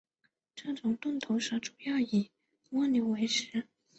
[0.55, 2.31] 这种钝头蛇主要以
[2.71, 3.67] 蜗牛为食。